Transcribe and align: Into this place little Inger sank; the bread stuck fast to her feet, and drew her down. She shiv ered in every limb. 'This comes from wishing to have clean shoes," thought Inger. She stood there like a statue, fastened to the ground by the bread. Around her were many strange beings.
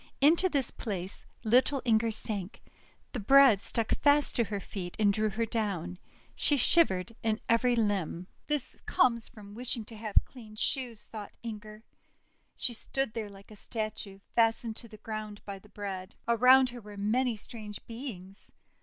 Into 0.19 0.49
this 0.49 0.71
place 0.71 1.27
little 1.43 1.79
Inger 1.85 2.09
sank; 2.09 2.63
the 3.11 3.19
bread 3.19 3.61
stuck 3.61 3.91
fast 4.01 4.35
to 4.35 4.45
her 4.45 4.59
feet, 4.59 4.95
and 4.97 5.13
drew 5.13 5.29
her 5.29 5.45
down. 5.45 5.99
She 6.33 6.57
shiv 6.57 6.87
ered 6.87 7.15
in 7.21 7.39
every 7.47 7.75
limb. 7.75 8.25
'This 8.47 8.81
comes 8.87 9.29
from 9.29 9.53
wishing 9.53 9.85
to 9.85 9.95
have 9.95 10.15
clean 10.25 10.55
shoes," 10.55 11.05
thought 11.05 11.33
Inger. 11.43 11.83
She 12.57 12.73
stood 12.73 13.13
there 13.13 13.29
like 13.29 13.51
a 13.51 13.55
statue, 13.55 14.17
fastened 14.33 14.75
to 14.77 14.87
the 14.87 14.97
ground 14.97 15.41
by 15.45 15.59
the 15.59 15.69
bread. 15.69 16.15
Around 16.27 16.69
her 16.69 16.81
were 16.81 16.97
many 16.97 17.35
strange 17.35 17.79
beings. 17.85 18.51